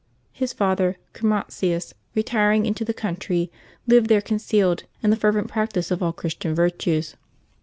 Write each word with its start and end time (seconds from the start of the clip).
His 0.31 0.51
father, 0.51 0.97
Chromatius, 1.13 1.93
retiring 2.15 2.65
into 2.65 2.83
the 2.83 2.91
country, 2.91 3.51
lived 3.85 4.07
there 4.09 4.19
concealed, 4.19 4.85
in 5.03 5.11
the 5.11 5.15
fervent 5.15 5.47
practice 5.49 5.91
of 5.91 6.01
all 6.01 6.11
Christian 6.11 6.55
virtues. 6.55 7.15